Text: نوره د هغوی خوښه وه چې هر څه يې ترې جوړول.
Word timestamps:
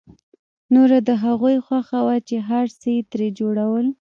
نوره 0.73 0.99
د 1.07 1.09
هغوی 1.23 1.55
خوښه 1.65 1.99
وه 2.05 2.15
چې 2.27 2.35
هر 2.49 2.65
څه 2.79 2.87
يې 2.95 3.01
ترې 3.11 3.27
جوړول. 3.39 3.85